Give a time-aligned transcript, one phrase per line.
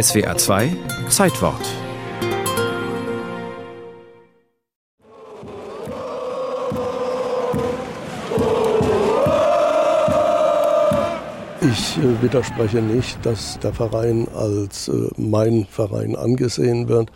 [0.00, 0.74] SWA 2
[1.10, 1.60] Zeitwort
[11.60, 17.10] Ich äh, widerspreche nicht, dass der Verein als äh, mein Verein angesehen wird.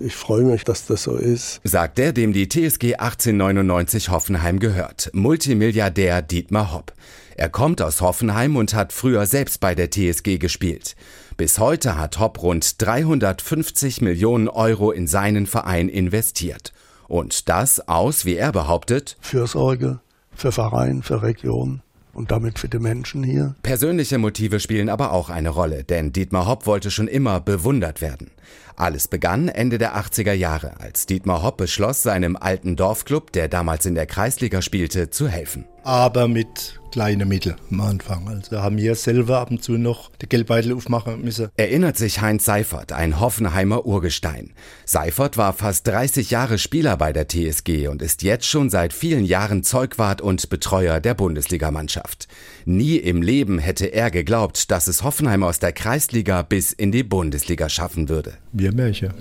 [0.00, 1.60] Ich freue mich, dass das so ist.
[1.64, 6.94] Sagt der, dem die TSG 1899 Hoffenheim gehört, Multimilliardär Dietmar Hopp.
[7.36, 10.96] Er kommt aus Hoffenheim und hat früher selbst bei der TSG gespielt.
[11.36, 16.72] Bis heute hat Hopp rund 350 Millionen Euro in seinen Verein investiert.
[17.08, 20.00] Und das aus, wie er behauptet, Fürsorge
[20.34, 21.82] für Verein, für Region
[22.14, 23.54] und damit für die Menschen hier.
[23.62, 28.30] Persönliche Motive spielen aber auch eine Rolle, denn Dietmar Hopp wollte schon immer bewundert werden.
[28.74, 33.84] Alles begann Ende der 80er Jahre, als Dietmar Hopp beschloss, seinem alten Dorfclub, der damals
[33.84, 35.66] in der Kreisliga spielte, zu helfen.
[35.86, 38.26] Aber mit kleinen Mitteln am Anfang.
[38.26, 41.48] Also haben wir selber ab und zu noch den Geldbeutel aufmachen müssen.
[41.56, 44.52] Erinnert sich Heinz Seifert, ein Hoffenheimer Urgestein.
[44.84, 49.24] Seifert war fast 30 Jahre Spieler bei der TSG und ist jetzt schon seit vielen
[49.24, 52.26] Jahren Zeugwart und Betreuer der Bundesligamannschaft.
[52.64, 57.04] Nie im Leben hätte er geglaubt, dass es Hoffenheim aus der Kreisliga bis in die
[57.04, 58.38] Bundesliga schaffen würde.
[58.50, 59.14] Wir Märchen.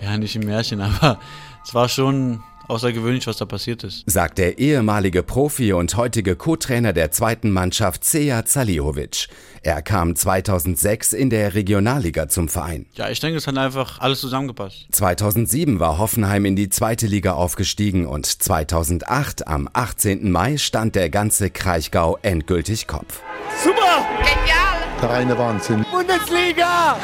[0.00, 1.20] Ja, nicht im Märchen, aber
[1.62, 2.40] es war schon
[2.70, 4.04] außergewöhnlich, was da passiert ist.
[4.06, 9.28] Sagt der ehemalige Profi und heutige Co-Trainer der zweiten Mannschaft Seja Zalihovic.
[9.62, 12.86] Er kam 2006 in der Regionalliga zum Verein.
[12.94, 14.86] Ja, ich denke, es hat einfach alles zusammengepasst.
[14.92, 20.30] 2007 war Hoffenheim in die zweite Liga aufgestiegen und 2008 am 18.
[20.30, 23.20] Mai stand der ganze Kraichgau endgültig Kopf.
[23.62, 24.06] Super!
[24.18, 24.80] Genial!
[25.02, 25.84] Der reine Wahnsinn.
[25.90, 26.96] Bundesliga!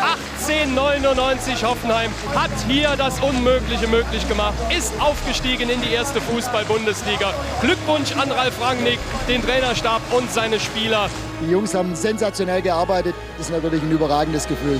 [0.79, 7.33] 1899 Hoffenheim hat hier das Unmögliche möglich gemacht, ist aufgestiegen in die erste Fußball-Bundesliga.
[7.63, 11.09] Glückwunsch an Ralf Rangnick, den Trainerstab und seine Spieler.
[11.41, 13.15] Die Jungs haben sensationell gearbeitet.
[13.39, 14.79] Das ist natürlich ein überragendes Gefühl.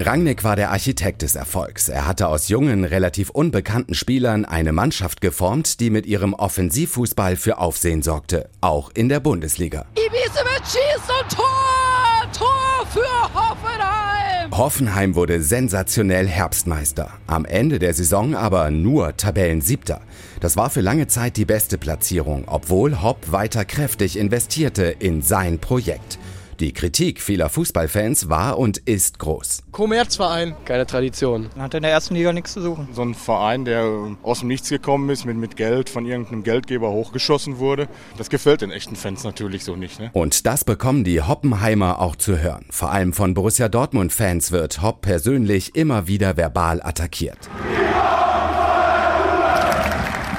[0.00, 1.88] Rangnick war der Architekt des Erfolgs.
[1.88, 7.58] Er hatte aus jungen, relativ unbekannten Spielern eine Mannschaft geformt, die mit ihrem Offensivfußball für
[7.58, 9.86] Aufsehen sorgte, auch in der Bundesliga.
[9.94, 12.13] Ibisevic schießt und Tor!
[12.36, 13.00] Tor für
[13.32, 14.50] Hoffenheim!
[14.50, 17.12] Hoffenheim wurde sensationell Herbstmeister.
[17.28, 20.00] Am Ende der Saison aber nur Tabellensiebter.
[20.40, 25.60] Das war für lange Zeit die beste Platzierung, obwohl Hopp weiter kräftig investierte in sein
[25.60, 26.18] Projekt.
[26.60, 29.62] Die Kritik vieler Fußballfans war und ist groß.
[29.72, 31.50] Kommerzverein, keine Tradition.
[31.58, 32.88] Hat in der ersten Liga nichts zu suchen.
[32.92, 36.90] So ein Verein, der aus dem Nichts gekommen ist, mit, mit Geld von irgendeinem Geldgeber
[36.90, 37.88] hochgeschossen wurde,
[38.18, 39.98] das gefällt den echten Fans natürlich so nicht.
[39.98, 40.10] Ne?
[40.12, 42.66] Und das bekommen die Hoppenheimer auch zu hören.
[42.70, 47.38] Vor allem von Borussia Dortmund-Fans wird Hopp persönlich immer wieder verbal attackiert.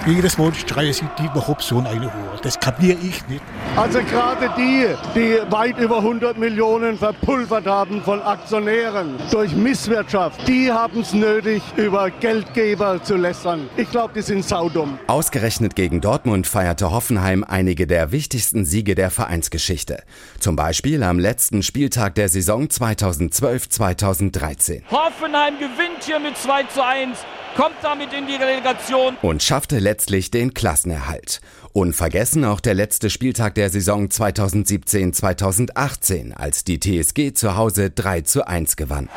[0.08, 2.40] Jedes Mal streue sie Dietmar Hopp so eine Ohr.
[2.44, 3.42] Das kapiere ich nicht.
[3.76, 4.86] Also gerade die,
[5.16, 11.64] die weit über 100 Millionen verpulvert haben von Aktionären durch Misswirtschaft, die haben es nötig,
[11.76, 13.68] über Geldgeber zu lästern.
[13.78, 15.00] Ich glaube, die sind saudumm.
[15.08, 20.04] Ausgerechnet gegen Dortmund feierte Hoffenheim einige der wichtigsten Siege der Vereinsgeschichte.
[20.40, 24.84] Zum Beispiel am letzten Spieltag der Saison 2012-2013.
[24.92, 27.18] Hoffenheim gewinnt hier mit 2 zu 1,
[27.56, 29.18] kommt damit in die Relegation.
[29.22, 31.40] Und schaffte letztlich den Klassenerhalt.
[31.74, 38.48] Unvergessen auch der letzte Spieltag der Saison 2017-2018, als die TSG zu Hause 3 zu
[38.48, 39.10] 1 gewann.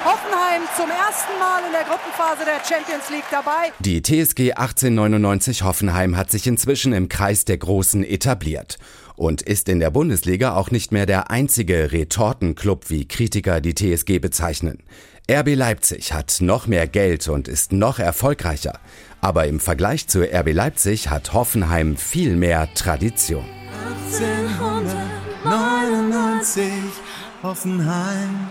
[0.59, 3.73] Hoffenheim zum ersten Mal in der Gruppenphase der Champions League dabei.
[3.81, 8.79] Die TSG 1899 Hoffenheim hat sich inzwischen im Kreis der Großen etabliert
[9.17, 14.19] und ist in der Bundesliga auch nicht mehr der einzige Retortenclub, wie Kritiker die TSG
[14.21, 14.79] bezeichnen.
[15.31, 18.79] RB Leipzig hat noch mehr Geld und ist noch erfolgreicher.
[19.21, 23.45] Aber im Vergleich zu RB Leipzig hat Hoffenheim viel mehr Tradition.
[25.45, 26.73] 1899
[27.43, 28.49] Hoffenheim